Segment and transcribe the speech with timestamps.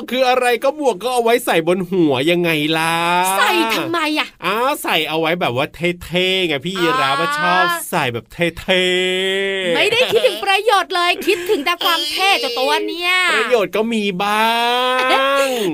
[0.00, 2.96] หมวกคืออะไรก็หมวกก็เอาไว้ใส่บนหัวยังไงล่ะ
[3.38, 14.48] ใส่ทำไมอะอ้าวใส่เอาไว้แบบว่าเท่ๆไงพี่ยีราฟว่าชอบใส่แบบเท่ๆ ไม่ได้คิดถึงประโยชน์เลยคิดถึงแต่ความเท่เจ้าตัวเนี่ยประโยชน์ก็มีบ้า
[14.98, 15.10] ง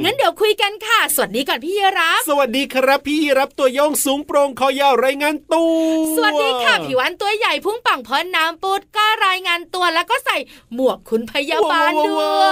[0.05, 5.77] งั้นเดี๋ยวคุยกันค่ะ สวัสดีก่อนพี่รับสวัสดีครับพี่ยีรับตัวโยงสูงโปร่งคอยาวรายงานตัว
[6.17, 10.37] สวัสดีค่ะผิววันตัวใหญ่พุ่งป่องพอน้ำปุดก็รายงานตัวแล้วก็ใส่
[10.75, 12.45] หมวกคุณพยาบาลด้ว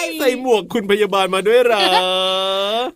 [0.00, 1.86] ยใส่หมวกคุณพยาบาลมาด้วยเหรอ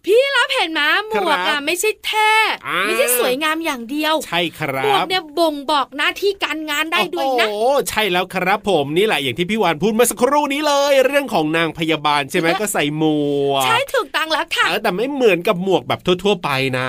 [0.06, 2.30] พี่รับเห็นไหมหมวกครัอะบไม่ใช่แท่
[2.66, 13.04] อ่าไม่ใช่สวยงามอย่างเดียว ใช่ครัหมวกบเนี่ยบ่งบอกหน้าที่การงานได้ด้วยนะโอ้โหใช่แล้วครับผมนี่แหละอย่างที่พี่วานพูดเมื่อสักครู่นี้เลย เรื่องของนางพยาบาลใช่ไหมก็ใส่หม
[13.50, 16.88] วก ใช่ถูกตังแล้วค่ะเออแต่ไม่เหมือนกับหมวกแบบทั่ว ๆ ไปนะ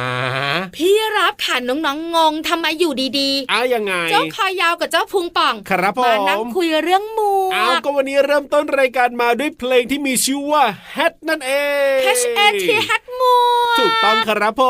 [0.75, 7.19] พี่รับค่ะน้องๆงงทำไมอยู่ดีอ้าวยังไงๆเจ้าคอยาวกับเจ้าพุงป่องครับผมมานั่งคุยเรื่องหม
[7.49, 10.63] วอ้าวกก็วันนี้เริ่มต้นรายการมาด้วยเพลงที่มีชื่อว่า
[11.07, 11.51] Hat นั่นเอ
[11.97, 14.61] ง H A T ฮัดหมวกถูกต้องครับผ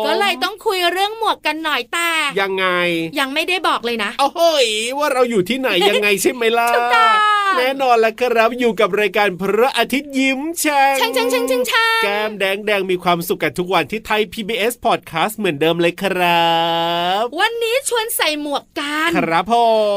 [0.00, 2.10] มก็เลยต้องคุยเรื่องหมวกกันหน่อยแต่
[2.40, 2.66] ยังไง
[3.20, 4.66] ยังไม่ได้บอกเลยนะ โอ้โหย
[4.98, 7.12] ว่าเราอยู่ที่ไหนยังไงใช่ไหมล่ะถูกต้อง
[7.58, 16.52] แน่นอนแล้วครับอยู่กับรายการพระอาทิตย์ยิ้มแฉ่งช่างช่างช่างช่างช่างแก้มแดงแดงมีความสุขกันทุกวันที่ไทย PBS Podcast เหมือนเดิมเลยครั
[17.20, 19.54] บ วันนี้ชวนใส่หมวกกันครับผ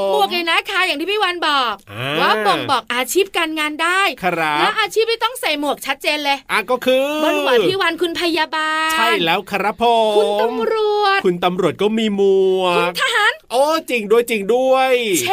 [0.08, 12.22] มหมวกเลยนะคะ อย่างที่พี่วันบอกอ่าว่าบ่งบอกอาชีพการงานได้ครับและอาชีพที่ต้องใส่หมวกชัดเจนเลยอะก็คือบนหัวพี่วันคุณพยาบาล ใช่แล้วครับผมคุณตำรวจ คุณตำรวจก็มีหม
[12.60, 15.28] วคุณกทหารโอ้จริงด้วยจริงด้วย เช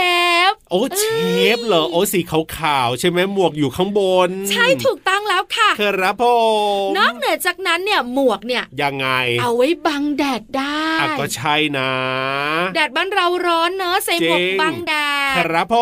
[0.51, 1.05] ฟโอ้เช
[1.57, 6.25] ฟเหรอโอ้สีขาวๆใช่ไหมหมวกอยู่ข้างบน ใช่ถูกต้องแล้วค่ะครับผ
[6.87, 9.09] มนอกเหนือจากนั้นเนี่ยหมวกเนี่ยยังไง
[9.41, 11.91] เอาไว้บังแดดได้อะก็ใช่นะ
[12.75, 14.95] แดดบ้านเราร้อนเนอะใส่หมวกจริงบังแด
[15.33, 15.77] ดครับผ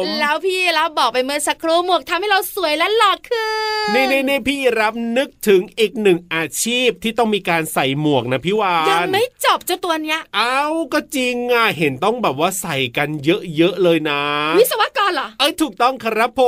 [0.00, 3.50] มแล้วพี่เราบอกไปเมื่อสักครู่หมวกทำให้เราสวยและหล่อขึ้
[3.86, 10.62] นนี่นี่นี่พี่รับนึกถึงอีกหนึ่งอาชีพที่ต้องมีการใส่หมวกนะพี่วานยังไม่จบเจ้าตัวเนี้ย เอา
[10.92, 14.20] ก็จริงอะเห็นต้องแบบว่าใส่กันเยอะๆเลยนะ
[14.58, 16.42] วิศวกรเหรอเอ้ยถูกต้องครับผ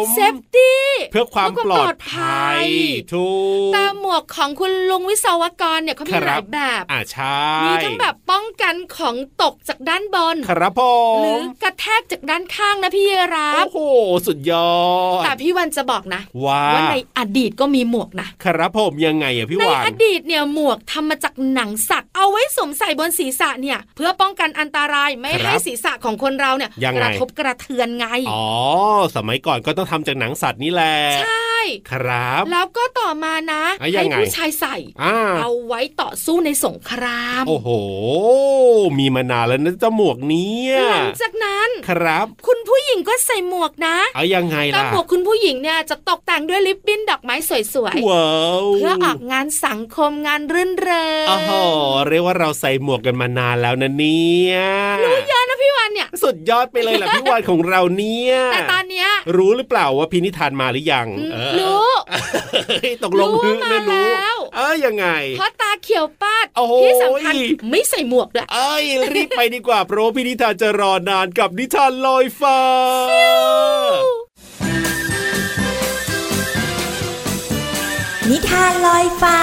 [0.00, 0.80] มเซฟตี้
[1.10, 2.68] เพื่อความเพื่อปความลอปลอดดภัภัยย
[3.12, 3.28] ถู
[3.68, 10.82] กแต่หมวกของคุณลุงวิศวกรเนี่ยเขามีคหรัลาบยแบบอ่าใช่มีทั้งแบบป้องกันของตกจากด้านบนครับผ
[11.22, 13.78] หรืมอกระแทกจากด้านข้างนะพี่รับโอ้โห
[14.26, 14.70] สุดยอ
[15.20, 28.44] ดแต่พี่วันจะบอกนะว่าว่าในอดีตก็มีหมวกนะครับผมยังไงอะพี่ในวานอดีตเนี่ยหมวกทำมาจากหนังสัตว์ เอาไว้สวมใส่บนศีรษะเนี่ย เพื่อป้องกันอันตรายไม่ครับให้ศีรษะของคนเราเนี่ยยังไงกระทบกระเทือนไงอ๋อ
[29.16, 31.58] สมัยก่อนก็ต้องทำจากหนังสัตว์นี่แหละใช่
[31.90, 37.68] ครับ แล้วก็ต่อมานะอะยัให้งไงผู้ชายใส่อ่าเอาไว้ต่อสู้ในสงคราม โอ้โห
[38.98, 47.50] มีมานานแล้วนะเจ้าหมวกเนี้ยหลังจากนั้นครับ คุณผู้หญิงก็ใส่หมวกนะเอายังไงแต่ล่ะหมวกคุณผู้หญิงเนี่ยจะตกแต่งด้วยลิปบิ้นดอกไม้ส
[47.84, 48.28] วยว้า
[48.60, 51.50] วๆเพื่อออกงานสังคมงานรื่นเริโอ้โห
[52.08, 54.56] เรียกว่าเราใส่หมวกกันมานานแล้วนะเนี่ย
[55.04, 55.39] รู้เยอะนะพี่วันเนี่ย
[56.30, 61.88] สุดยอดไปเลยล่ะพี่วานของเราเนี่ยแต่ตอนเนี้ยรู้หรือเปล่าว่าพินิธานมาหรือยังอืมเออรู้
[62.68, 65.06] เฮ้ยตกลงรู้ฮึมานะรู้แล้วเอ้ยยังไง
[65.38, 67.34] เพราะตาเขียวปาดโอ้โหที่สำคัญ
[67.70, 68.84] ไม่ใส่หมวกด้วยเอ้ย
[69.14, 72.60] รีบไปดีกว่าเพราะว่าพินิธานจะรอนานกับนิทานลอยฟ้า
[78.30, 79.38] นิทานลอยฟ้า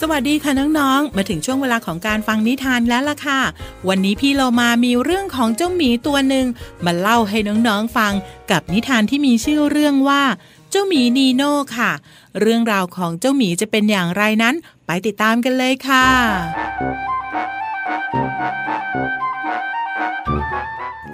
[0.00, 3.40] สวัสดีค่ะน้องๆ มาถึงช่วงเวลาของการฟังนิทานแล้วล่ะค่ะ
[3.88, 6.46] วันนี้พี่เรามามีเรื่องของเจ้าหมีตัวหนึ่ง
[6.84, 8.12] มาเล่าให้น้องๆฟัง
[8.50, 10.22] กับนิทานที่มีชื่อเรื่องว่า
[10.70, 11.92] เจ้าหมีนีโน่ค่ะ
[12.40, 14.54] เรื่องราวของเจ้าหมีจะเป็นอย่างไรนั้น
[14.86, 16.06] ไปติดตามกันเลยค่ะ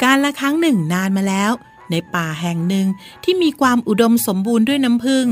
[0.03, 1.53] การละครั้งหนึ่งนานมาแล้ว
[1.91, 2.87] ในป่าแห่งหนึ่ง
[3.25, 5.27] ที่มีความอุดมสมบูรณ์ด้วยน้ำผึ้ง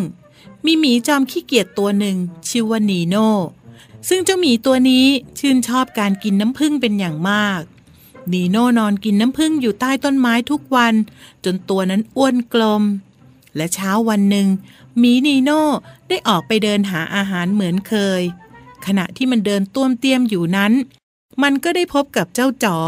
[0.65, 2.17] มีหมีจอมขี้เกียจตัวหนึ่ง
[2.49, 3.31] ชื่อว่านีโน่
[4.09, 5.07] ซึ่งเจ้าหมีตัวนี้
[5.39, 7.63] ชื่นชอบการกินน้ำผึ้งเป็นอย่างมาก
[8.33, 10.95] นีโน่นอนกินน้ำผึ้งอยู่ใต้ต้นไม้ทุกวัน
[11.45, 12.83] จนตัวนั้นอ้วนกลม
[13.57, 14.49] และเช้าวันหนึ่ง
[14.99, 15.63] หมีนีโน่
[16.09, 18.23] ได้ออกไปเดินหาอาหารเหมือนเคย
[18.87, 20.73] ขณะที่มันเดินต้วมเตี้ยมอยู่นั้น
[21.43, 22.79] มันก็ได้พบกับเจ้าจ๋อ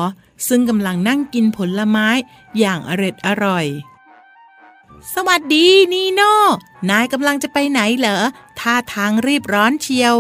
[0.48, 2.08] ซึ่งกำลังนั่งกินผลไม้
[2.58, 3.66] อย่างอร็ดอร่อย
[5.14, 6.32] สวัสดีนีโน่
[6.90, 8.22] นายกำลังจะไปไหนเหรอ
[8.60, 10.14] ท่าทางรีบร้อนเชียว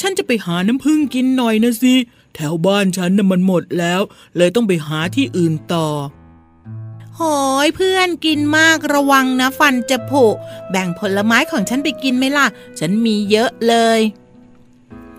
[0.00, 1.94] ฉันจะไปหาน้ำผึ้งกินหน่อยนะสิ
[2.34, 4.00] แถวบ้านฉันน่ะมันหมดแล้ว
[4.36, 5.88] เลยต้องไปหาที่อื่นต่อ
[7.16, 7.20] โห
[7.66, 10.24] ยเพื่อนกินมากระวังนะฟันจะผุ
[10.70, 12.46] แบ่งผลไม้ของฉันไปกินไหมล่ะ
[12.78, 14.00] ฉันมีเยอะเลย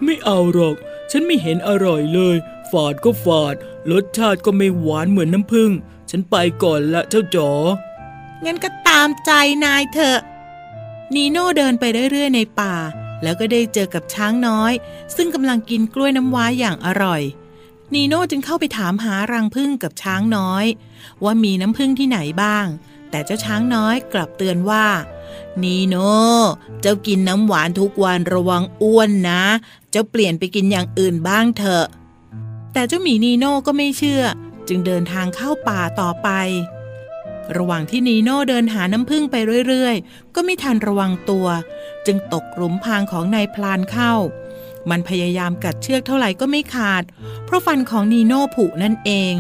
[0.03, 0.75] ไม่เอาหรอก
[1.11, 2.35] ฉันไม่เห็นอร่อยเลย
[2.71, 3.55] ฝาดก็ฝาด
[3.91, 5.71] รสชาติก็ไม่หวานเหมือนน้ำผึ้ง
[6.09, 7.51] ฉันไปก่อนละเจ้าจ๋อ
[8.45, 9.31] งั้นก็ตามใจ
[9.65, 10.19] นายเถอะ
[11.15, 12.75] นีโน่เดินไปเรื่อยๆในป่า
[13.23, 14.73] แล้วก็ได้เจอกับช้างน้อย
[15.15, 17.21] ซึ่งกำลังกินกล้วยน้ำว้าอย่างอร่อย
[17.93, 20.65] นีโน่จึงเข้าไปถามหารังผึ้งกับช้างน้อย
[21.23, 22.65] ว่ามีน้ำผึ้งที่ไหนบ้าง
[23.09, 24.85] แต่เจ้าช้างน้อยกลับเตือนว่า
[25.63, 26.13] นีโน่
[26.81, 29.43] เจ้ากินน้ำหวานทุกวันระวังอ้วนนะ
[29.91, 31.85] เจ้าเปลี่ยนไปกินอย่างอื่นบ้างเถอะ
[32.73, 34.23] แต่เจ้าหมีนีโน่ก็ไม่เชื่อ
[34.67, 36.29] จึงเดินทางเข้าป่าต่อไป
[37.57, 39.35] ระหว่างที่นีโน่เดินหาน้ำผึ้งไป
[39.67, 41.47] เรื่อยๆ ก็ไม่ทันระวังตัว
[42.05, 44.13] จึงตกหลุมพรางของนายพลานเข้า
[44.89, 47.03] มันพยายามกัดเชือกเท่าไหร่ก็ไม่ขาด
[47.45, 49.33] เพราะฟันของนีโน่ผุนั่นเอง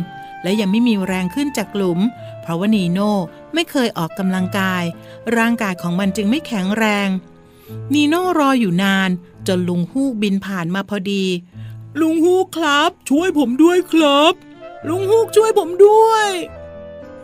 [0.43, 1.99] และยังไม่มีแรงขึ้นจากหลุม
[2.41, 3.13] เพราะว่านีโน่
[3.53, 4.83] ไม่เคยออกกำลังกาย
[5.37, 7.09] ร่างกายของมันจึงไม่แข็งแรง
[7.93, 9.09] นีโน่รออยู่นาน
[9.47, 11.25] จนลุงฮูกบินผ่านมาพอดี
[11.99, 14.33] ลุงฮูกครับ ช่วยผมด้วยครับ
[14.87, 16.27] ลุงฮูกช่วยผมด้วย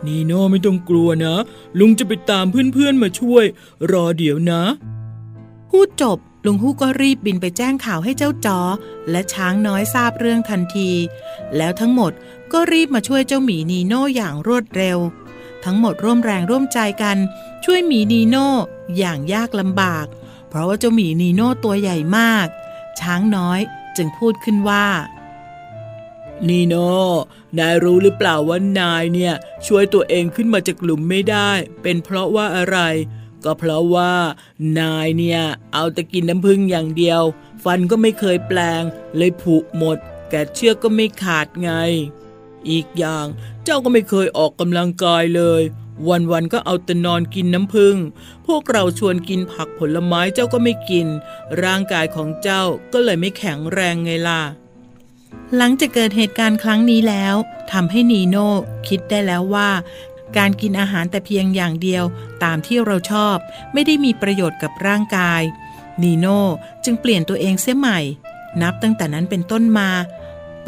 [0.08, 1.36] นีโน่ไม่ต้องกลัวนะ
[1.78, 3.44] ลุงจะไปตามเพื่อนๆมาช่วย
[3.92, 4.62] รอเดี๋ยวนะ
[5.70, 8.60] พูดจบลุงฮูกก็รีบบินไปแจ้งข่าวให้เจ้าจอ
[9.10, 10.90] และช้างน้อยทราบเรื่องทันที
[11.56, 12.12] แล้วทั้งหมด
[12.52, 14.98] ก็รีบมาช่วยเจ้าหมีนีโน่อย่างรวดเร็ว
[15.64, 17.16] ทั้งหมดร่วมแรงร่วมใจกัน
[17.64, 18.48] ช่วยหมีนีโน่
[18.98, 20.06] อย่างยากลำบาก
[20.48, 22.46] เพราะว่าเจ้าหมีนีโน่ตัวใหญ่มาก
[23.00, 23.60] ช้างน้อย
[23.96, 24.86] จึงพูดขึ้นว่า
[26.48, 26.88] นีโน่
[27.58, 29.34] นายรู้หรือเปล่าว่านายเนี่ย
[29.66, 31.50] ช่วยตัวเองขึ้นมาจากหลุมไม่ได้
[31.82, 32.78] เป็นเพราะว่าอะไร
[33.44, 34.14] ก็เพราะว่า
[34.80, 37.22] นายเนี่ย เอาแต่กินน้ำผึ้งอย่างเดียว
[37.64, 38.82] ฟันก็ไม่เคยแปลง
[39.16, 39.98] เลยผุหมด
[40.30, 41.70] แกะเชือกก็ไม่ขาดไง
[42.70, 43.26] อีกอย่าง
[43.64, 45.62] เจ้าก็ไม่เคยออกกำลังกายเลย
[46.08, 47.96] วันๆก็เอาแต่นอนกินน้ำผึ้ง
[48.46, 51.06] พวกเราชวนกินผักผลไม้เจ้าก็ไม่กิน
[51.62, 52.62] ร่างกายของเจ้า
[52.92, 54.42] ก็เลยไม่แข็งแรงไงล่ะ
[55.56, 57.34] หลังจากเกิดเหตุการณ์ครั้งนี้แล้ว
[57.72, 58.48] ทำให้นีโน่
[58.88, 59.70] คิดได้แล้วว่า
[60.36, 62.04] การกินอาหารแต่เพียงอย่างเดียว
[62.44, 63.36] ตามที่เราชอบ
[63.72, 65.42] ไม่ได้มีประโยชน์กับร่างกาย
[66.02, 66.42] นีโน่
[66.84, 68.00] จึงเปลี่ยนตัวเองเสียใหม่
[68.62, 69.90] นับตั้งแต่นั้นเป็นต้นมา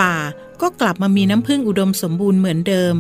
[0.00, 0.16] ป่า
[0.60, 2.94] ก็กลับมามีน้ำผึ้งอุดมสมบูรณ์เหมือนเดิม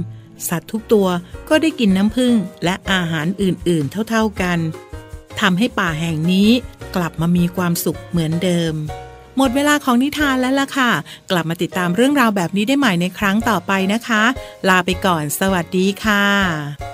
[0.48, 1.08] สัตว์ทุกตัว
[1.48, 2.34] ก็ได้กินน้ำผึ้ง
[2.64, 4.58] และอาหารอื่นๆ เท่าๆกัน
[5.40, 6.50] ทำให้ป่าแห่งนี้
[6.96, 8.74] กลับมามีความสุขเหมือนเดิม
[9.38, 10.90] หมดเวลาของนิทานแล้วล่ะค่ะ
[11.30, 14.22] กลับมาติดตามเรื่องราวแบบนี้ได้ใหม่ในครั้งต่อไปนะคะ
[14.68, 16.87] ลาไปก่อน สวัสดีค่ะ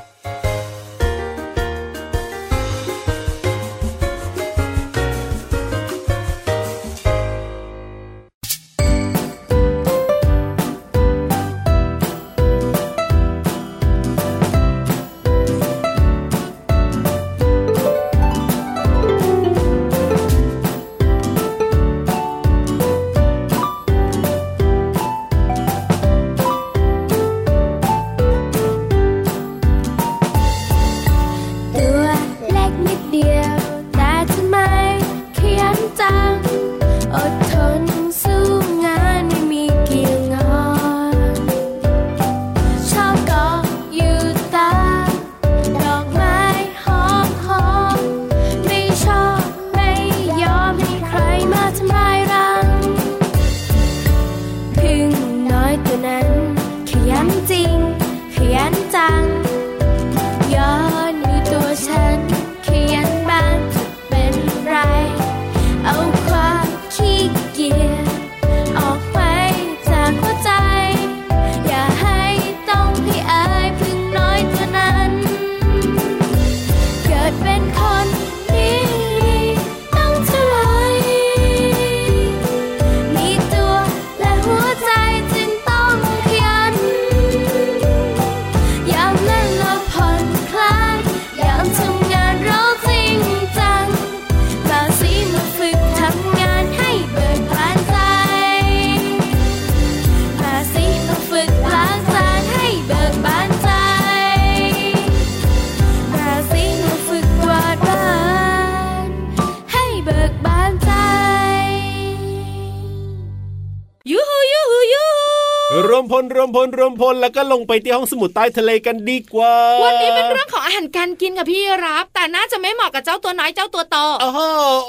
[116.24, 124.40] ลรวมพลรวมพลแล้วก็ลงไปที่ห้องสมุดใต้ทะเลกันดีกว่า วันนี้เป็นเรื่องของอาหารการกินกับพี่รับ แต่น่าจะไม่เหมาะกับเจ้าตัวน้อยเจ้าตัวโตโอ้โห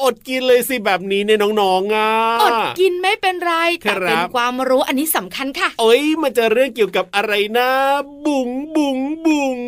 [0.03, 2.09] อดกินเลยสิแบบนี้เนี่ยน้องๆอะ
[2.41, 7.69] อดกินไม่เป็นไรครัแต่บเป็นความรู้อันนี้สำคัญค่ะ เอ้ยมันจะเรื่องเกี่ยวกับอะไรนะ
[8.25, 9.59] บุ๋งบุ๋งบุ๋ง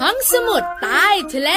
[0.00, 1.50] ห้องสมุดใต้ทะเล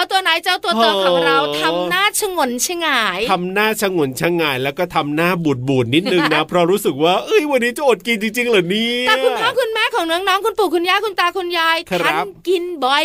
[0.00, 13.04] าตัวไหนเจ้าตัวโตของเราทำหน้าชงนชงายทำหน้าชะงนชะงาย แล้วก็ทำหน้าบูดบูดๆนิดนึงนะ เพราะรู้สึกว่าเอ้ยวันนี้จะอดกินจริง ๆ เหรอเนี่ยแต่คุณพ่อคุณแม่ของน้องๆคุณปู่คุณย่าคุณตาคุณยายครับท่านกินบ่อย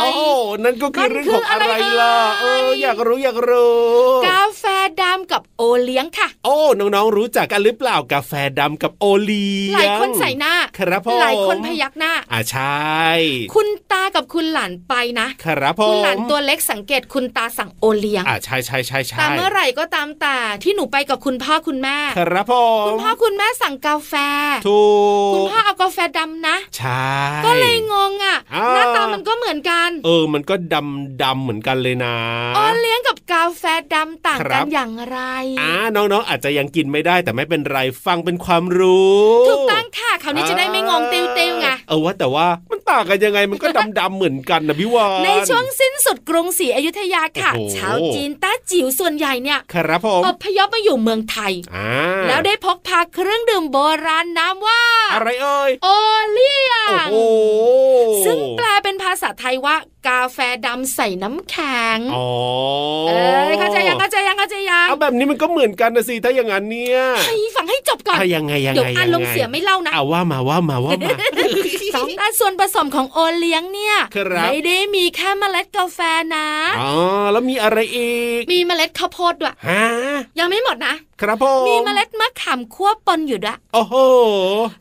[0.00, 0.22] โอ้โห
[0.64, 4.64] นั่นก็คือมันเรื่องคือของอะไรอะไรล่ะเอ่ยเอออยากรู้อยากรู้ๆกาแฟ
[5.02, 13.00] ดำกับโอเลี้ยงค่ะ โอ้น้องๆรู้จักกันหรือเปล่ากาแฟดำกับโอเลี้ยงหลายคนใส่หน้าครับผมหลายคนพยักหน้าอ่าใช่
[13.54, 22.54] คุณตากับคุณหลานไปนะ ครับผมคุณหลานตัวเล็กสังเกตคุณตาสั่งโอเลี้ยงอ่าใช่ใช่ใช่ใช่แต่เมื่อไหร่ก็ตามแต่ที่หนูไปกับคุณพ่อคุณแม่ครับผ
[22.86, 24.14] คุมณพ่อคุณแม่สั่งกาแฟ
[24.66, 24.80] ถู
[25.34, 27.06] คุณกพ่อเอากาแฟดำนะใช่
[27.44, 32.14] ก็เลยงงอะอ่าหน้าตามันก็เหมือนกัน เออ มันก็ดำดำเหมือนกันเลยนะ
[32.54, 33.62] โอเลี้ยงกับกาแฟ
[33.94, 35.18] ดำต่างครักับนอย่างไร
[35.60, 51.90] อ่าน้องๆอาจจะยังกินไม่ได้แต่ไม่เป็นไรฟังเป็นความรู้ถูกต้องค่ะคราวนี้จะได้ไม่งงติ้วๆไงเออว่าแต่ว่ามัน ต่างกันยังไงมันก็ดำดำๆเหมือนกันนะพี่วานในช่วงสิ้นสุดกรุงศรีอยุธยาค่ะโอ้โหชาวจีนต้าจิ๋วส่วนใหญ่เนี่ยครับผมอพยพมาอยู่เมืองไทยอ่า
[52.28, 54.82] แล้วได้พกพาเครื่องดื่มโบราณน้ำว่า
[55.14, 55.88] อะไรเอ่ยโอ
[56.32, 57.18] เลี้ยโอ้งโห
[58.26, 59.76] ซึ่งแปลเป็นภาษาไทยว่า
[60.08, 62.26] กาแฟดำใส่น้ำแข็งอ๋อ
[63.08, 71.16] เอ้ยเข้าใจยังเข้าใจยังเข้าใจยังเอาแบบนี้มันก็เหมือนกันนะสิถ้าอย่างนั้นเนี่ยให้ฟังให้จบก่อนถ้ายังไงยังเดี๋ยวไงอารมณ์งไงเสียไม่เล่านะเอาว่ามาว่ามาว่ามา
[71.94, 75.98] สองแต่ส่วนผสมของโอเลี้ยงเนี่ยครับไม่ได้มีแค่เมล็ดกาแฟ
[76.34, 76.46] นะ
[76.80, 76.90] อ๋อ
[77.32, 79.84] แล้วมีอะไรอีก มีเมล็ดข้าวโพดด้วยฮะ
[80.38, 83.94] ยังไม่หมดนะครับผมมีเมล็ดมะขามคั่วปนอยู่ด้วยโอ้โห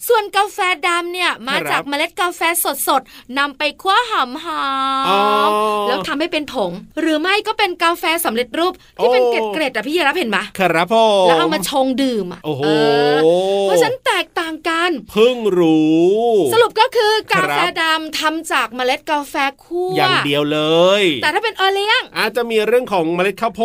[0.07, 2.41] ส่วนกาแฟดำเนี่ยมาครับจากเมล็ดกาแฟ
[2.87, 4.61] สดๆนำไปคั่วหอมหอ
[5.09, 5.49] อ๋อม
[5.87, 12.69] แล้วทำให้เป็นผง หรือไม่ก็เป็นกาแฟสำเร็จรูปที่เป็นโอ้เกล็ดๆอะพี่ยรับเห็นไหมครับผมแล้วเอามาชงดื่มอะโอ้โหเอ
[13.13, 13.17] อ
[13.63, 16.21] เพราะฉะนั้นแตกต่างกันเพิ่งรู้
[16.53, 20.59] สรุปก็คือกาครับแฟดำทำจากเมล็ดกาแฟคั่วอย่างเดียวเล
[21.01, 23.61] ย แต่ถ้าเป็นโอเลี้ยงอาจจะมีเรื่องของเมล็ดข้าวโพ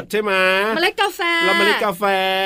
[0.00, 0.32] ดใช่ไหม
[0.74, 2.04] เมล็ดกาแฟแล้วเมล็ดกาแฟ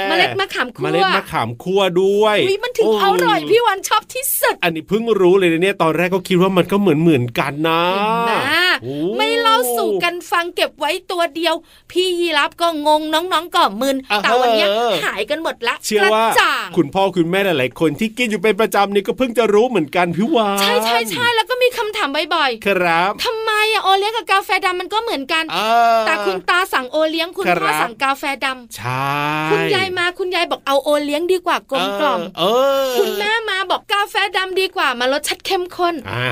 [0.08, 8.06] เมล็ดมะขามคั่วเมล็ดมะขามคั่วด้วยอุ๊ยมันถึงโอร่อยพี่วันชอบที่สุด อันนี้เพิ่งรู้เลยนะเนี่ยตอนแรกก็คิดว่ามันก็เหมือนเหมือนกันนะเห็น
[8.44, 8.50] ไหม
[8.82, 11.54] โอ้ไม่เล่าสู่กันฟังเก็บไว้ตัวเดียว
[11.90, 25.58] พี่ยีรับก็งงน้องๆก็มึนอ่าแต่วันเนี้ยเออหายกันหมดละเชื่อกระว่าจ่างคุณพ่อคุณแม่หลายๆคนที่กินอยู่เป็นประจำนี่ก็เพิ่งจะรู้เหมือนกันพี่วานใช่ใช่ใช่แล้วก็มีคำถามบ่อยครับๆทำไมอะโอเลี้ยงกับกาแฟดำมันก็เหมือนกันเอ
[25.94, 29.10] อแต่คุณตาสั่งโอเลี้ยงคุณครับพ่อสั่งกาแฟดำใช่
[29.52, 32.42] คุณยายมาคุณยายบอกเอาโอเลี้ยงดีกว่ากลมกล่อมเอ
[32.84, 36.24] อคุณแม่มาบอกกาแฟดำดีกว่า มารสชัดเข้มข้นอ่า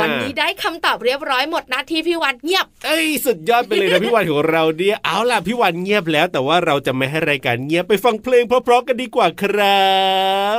[0.00, 9.88] วันนี้ได้คำตอบเรียบร้อยหมดนะที่พี่วันเงียบ เอ้ยสุดยอดไปเลยนะพี่วันของเราเนี่ยเอาล่ะพี่วันเงียบแล้ว แต่ว่าเราจะไม่ให้รายการเงียบไปฟังเพลงเพราะๆกันดีกว่าครั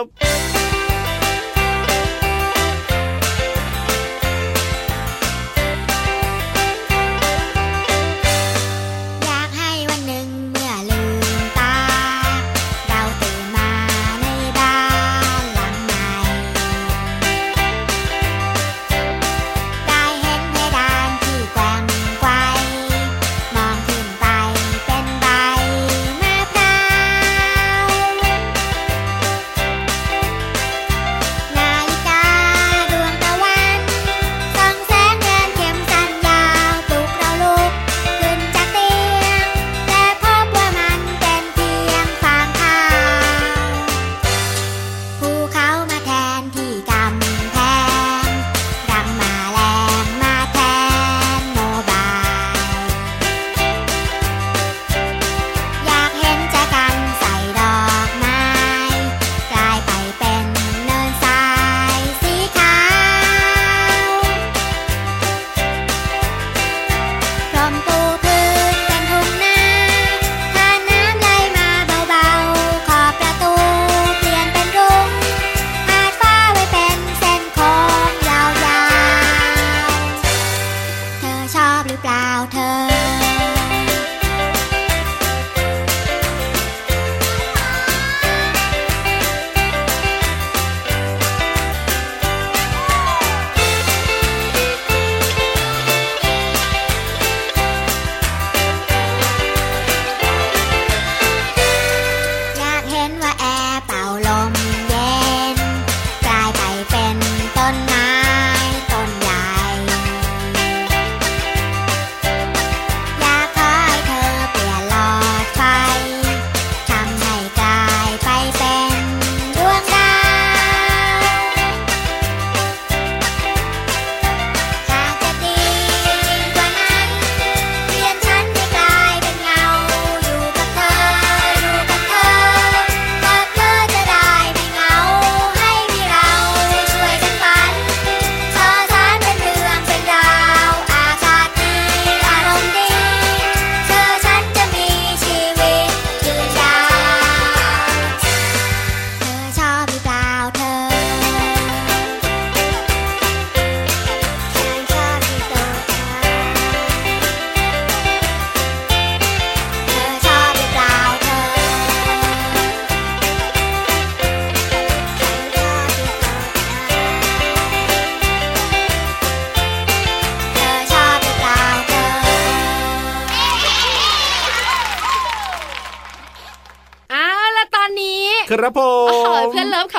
[0.01, 0.64] บ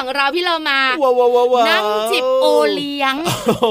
[0.07, 2.36] ของเราพี่เรามาว้าวว้าวว้าวว้าวนั่งจิบโอ
[2.75, 3.15] เลี้ยง
[3.47, 3.67] โอ้โห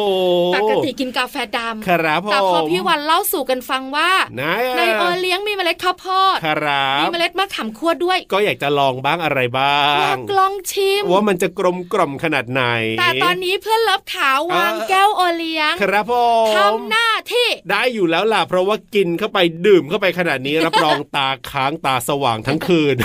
[0.56, 12.64] ปกติกินกาแฟดำครับผมแต่พอพี่วันเล่าสู่กันฟังว่านะในโอเลี้ยงมีเมล็ดข้าวโพดครับมีเมล็ดมะขามคั่วด้วย ก็อยากจะลองบ้างอะไรบ้าอยางกลองชิม ว่ามันจะกลมกล่อมขนาดไหน
[13.00, 22.96] แต่ตอนนี้เพื่อนเลิฟขาววางเออแก้วโอเลี้ยง ครับผมทำหน้าที่ได้อยู่แล้วล่ะ เพราะว่ากินเข้าไปดื่มเข้าไปขนาดนี้รับรองตาค้างตาสว่างทั้งคืน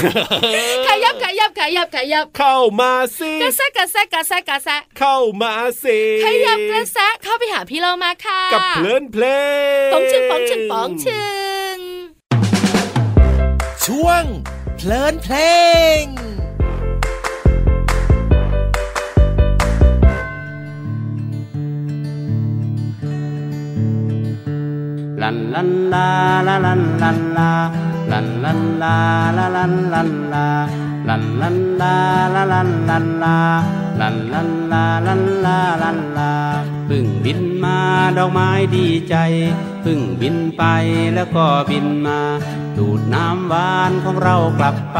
[0.86, 5.69] ขยับขยับขยับขยับ เข้ามาสิกระแซะกระแซะกระแซะกระแซะเข้ามาสิ
[6.24, 9.24] ขยับกระแซะเข้าไปหาพี่เรามาค่ะ กับเพลินเพล
[9.88, 11.24] งป๋องชึงป๋องชึงป๋องชึ
[11.74, 11.78] ง
[13.84, 14.24] ช่วง
[14.76, 15.36] เพลินเพล
[16.02, 16.04] ง
[25.22, 26.08] ลันลันลา
[26.46, 27.50] ลาลันลันลา
[28.12, 28.96] ลันลันลา
[29.36, 30.48] ลาลันลันลา
[31.10, 31.96] ลันลันลา
[32.34, 33.38] ลาลันลันลา
[34.00, 36.32] ลันลันลาลันลาลันลา
[36.88, 37.78] พึ่งบินมา
[38.16, 39.16] ดอกไม้ดีใจ
[39.84, 40.64] พึ่งบินไป
[41.14, 42.20] แล้วก็บินมา
[42.76, 44.98] ดูดน้ำหวานของเรากลับไป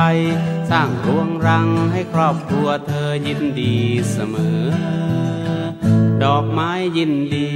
[0.71, 3.75] สร้างรวงรังให้ครอบครัวเธอยินดี
[4.11, 4.63] เสมอ
[6.23, 7.51] ดอกไม้ยินดี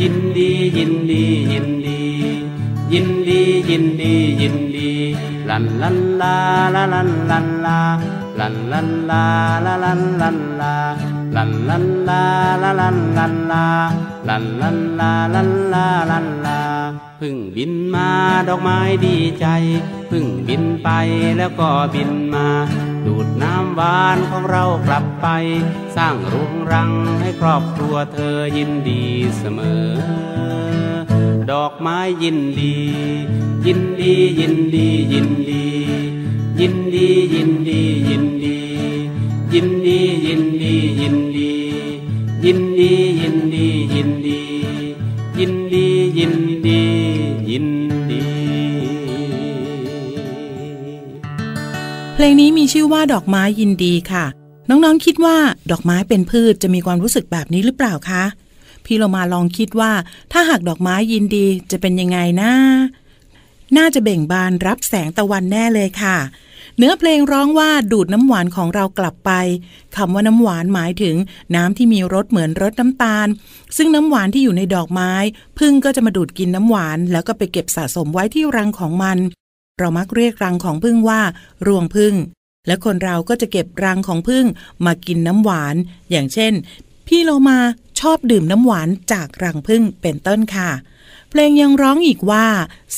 [0.00, 2.02] ยินดียินดียินดี
[2.92, 4.91] ยินดียินดียินดี
[5.50, 6.36] ลันลันลา
[6.74, 7.78] ลาลันลันลา
[8.40, 9.24] ลันลันลา
[9.64, 10.74] ลาลันลันลา
[11.36, 12.22] ลันลันลา
[12.62, 13.64] ลาลันลันลา
[14.28, 16.60] ลันลันลาลันลาลันลา
[17.20, 18.08] พึ่งบินมา
[18.48, 19.46] ดอกไม้ดีใจ
[20.10, 20.88] พึ่งบินไป
[21.38, 22.48] แล้วก็บินมา
[23.06, 25.28] ดูดน้ำหวานของเรากลับไป
[25.96, 29.04] สร้างรุงรังให้ครอบครัวเธอยินดี
[29.38, 29.92] เสมอ
[31.50, 32.74] ดอกไม้ยินดี
[33.66, 35.62] ยินดียินดียินดี
[36.60, 38.58] ยินดียินดียินดี
[39.52, 41.54] ยินดียินดียินดี
[42.44, 44.40] ยินดียินดียินดี
[45.38, 45.86] ยินดี
[46.18, 46.34] ยิน
[46.66, 46.82] ดี
[47.50, 47.66] ยิน
[48.10, 48.24] ดี
[52.14, 54.24] เพลงนี้มีชื่อว่าดอกไม้ยินดีค่ะ
[54.68, 55.36] น้องๆคิดว่า
[55.70, 58.24] ดอกไม้เป็นพืชจะมีความรู้สึกแบบนี้หรือเปล่าคะ
[58.86, 59.92] พี่เรามาลองคิดว่า
[60.32, 62.52] ถ้าหากดอกไม้ยินดีจะเป็นยังไงนะ
[63.76, 66.18] น่าจะเบ่งบานรับแสงตะวันแน่เลยค่ะ
[66.78, 69.30] เนื้อเพลงร้องว่าดูดน้ำหวานของเรากลับไป
[69.96, 71.16] คำว่าน้ำหวานหมายถึง
[71.56, 73.26] น้ำที่มีรสเหมือนรสน้ำตาล
[73.76, 75.12] ซึ่งน้ำหวานที่อยู่ในดอกไม้
[75.58, 79.18] พึ่งก็จะมาดูดกินน้ำหวาน แล้วก็ไปเก็บสะสมไว้ที่รังของมัน
[79.78, 81.20] เรามักเรียกรังของพึ่งว่า
[81.66, 82.14] รวงพึ่ง
[82.66, 84.44] และคนเราก็จะเก็บรังของพึ่ง
[84.86, 85.74] มากินน้ำหวาน
[86.10, 86.52] อย่างเช่น
[87.06, 87.58] พี่โลมา
[88.02, 90.70] ชอบดื่มน้ำหวานจากรังพึ่งเป็นต้นค่ะ
[91.30, 92.46] เพลงยังร้องอีกว่า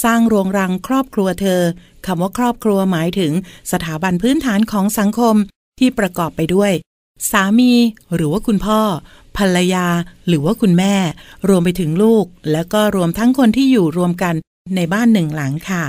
[0.03, 1.63] สร้างรวงรังครอบครัวเธอ
[2.07, 3.33] คำว่าครอบครัวหมายถึง
[3.73, 5.35] สถาบันพื้นฐานของสังคม
[5.79, 6.73] ที่ประกอบไปด้วย
[7.31, 7.73] สามี
[8.15, 8.81] หรือว่าคุณพ่อ
[9.37, 9.87] ภรรยา
[10.29, 10.95] หรือว่าคุณแม่
[11.49, 14.35] รวมไปถึงลูก แล้วก็รวมทั้งคนที่อยู่รวมกัน
[14.77, 15.85] ในบ้านหนึ่งหลังค่ะ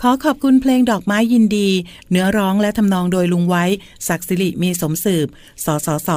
[0.00, 1.68] ขอขอบคุณเพลงดอกไม้ยินดี
[2.10, 3.64] เนื้อร้องและทำนองโดยลุงไว้
[4.08, 5.26] ศักดิ์สิริมีสมสืบ
[5.64, 6.10] สสส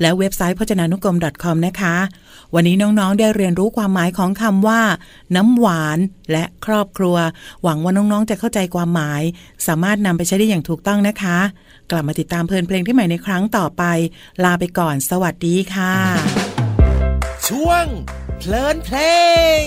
[0.00, 1.96] และเว็บไซต์พจนานุกรม .com นะคะ
[2.54, 4.80] วันนี้น้องๆได้เรียนรู้ความหมายของคำว่า
[5.36, 5.98] น้ำหวาน
[6.32, 7.16] และครอบครัว
[7.62, 9.22] หวังว่าน้องๆจะเข้าใจความหมาย
[9.66, 11.38] สามารถนำไปใช้ได้อย่างถูกต้องนะคะ
[11.90, 13.82] กลับมาติดตามเพลินเพลงที่ใหม่ในครั้งต่อไป
[14.44, 15.94] ลาไปก่อน สวัสดีค่ะ
[17.48, 17.84] ช่วง
[18.38, 18.98] เพลินเพล
[19.62, 19.66] ง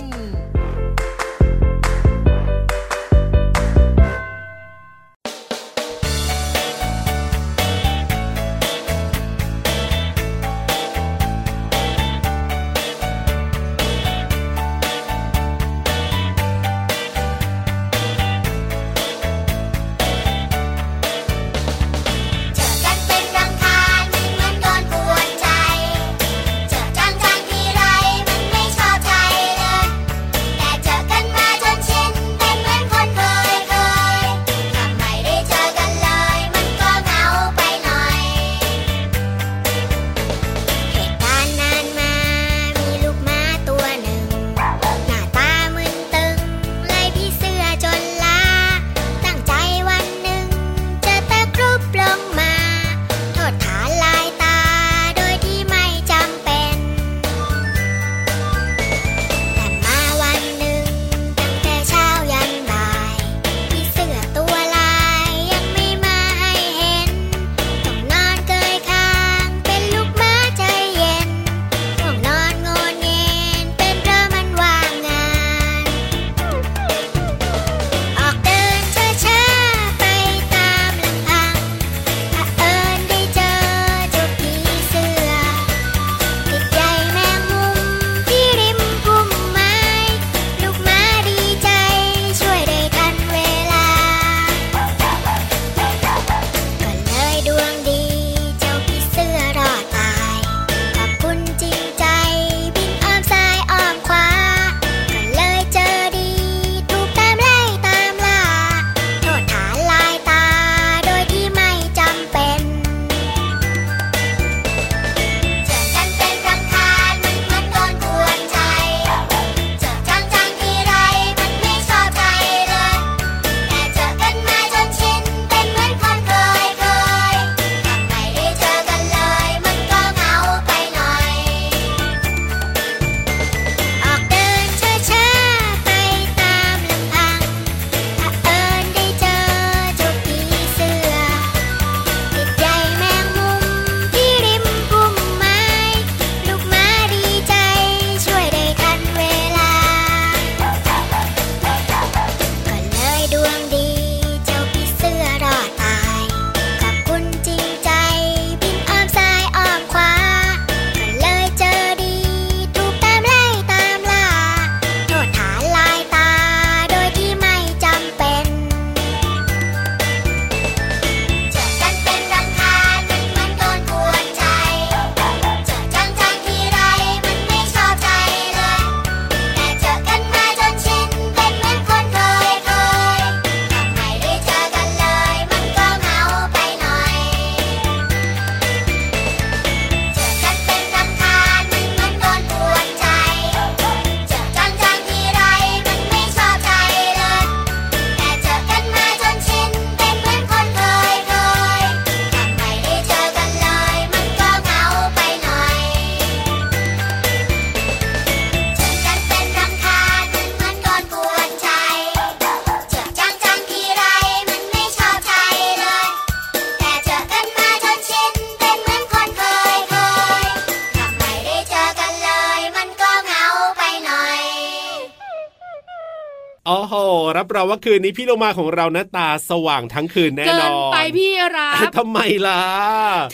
[227.36, 232.62] รับรองว่าคืนนี้พี่โลมาของเรานะตาสว่างทั้งคืนแน่เกินนอนไปพี่รับทำไมล่ะ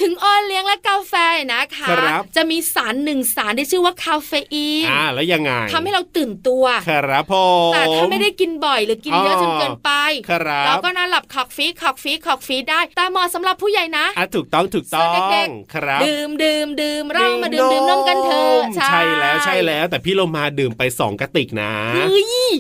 [0.02, 1.14] ถึงโอเลี้ยงและกาแฟ
[1.54, 7.34] นะคะครับจะมีสารหนึ่งสารที่ชื่อว่าคาเฟอีนอ่าแล้วยังไงทำให้เราตื่นตัว ครับผ
[7.70, 9.92] มแต่ถ้าไม่ได้กินบ่อยหรือกินเยอะอ๋อจนเกินไป
[10.30, 22.52] ครับเราก็นอนหลับขอกฟีขอกฟีขอกฟีได้แต่เหมาะสำหรับผู้ใหญ่นะอะถูกต้องถูกต้อส่วนเด็งกครับดื่มดื่มดื่มเรามาดื่มดื่มนมกันเถอะใช่แล้วใช่แล้วแต่พี่โลมาดื่มไปสองกระติกนะเฮ้ย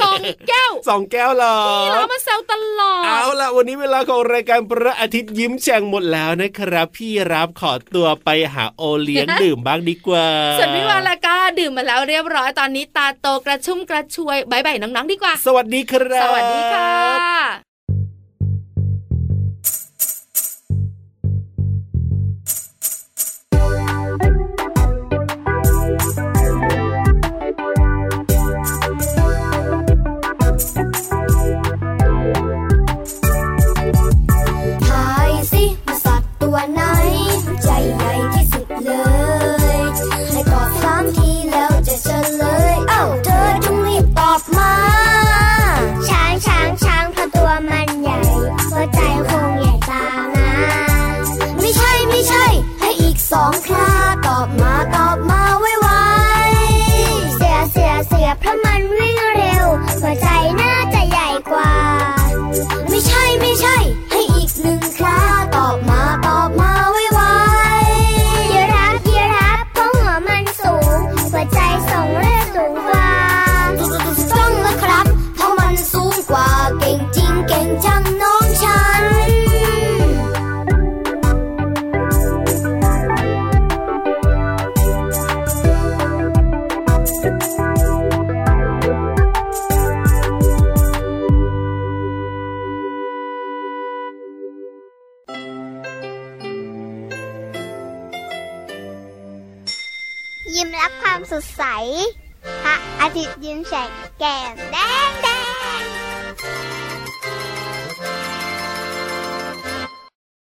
[0.00, 0.18] สอง
[0.48, 1.56] แก้วสองแก้วเหรอ
[1.92, 10.26] เรามาแซวตลอด เอาล่ะวันนี้เวลาของรายการพระอาทิตย์ยิ้มแฉ่งหมดแล้วนะครับ พี่รับขอตัวไปหาโอเลี้ยงดื่มบ้างดีกว่า
[10.58, 17.71] ส่วนพี่วานละก็ดื่มมาแล้วเรียบร้อยตอนนี้ตาโตกระชุ่มกระชวยบายบายน้องๆดีกว่า สวัสดีครับ สวัสดีค่ะ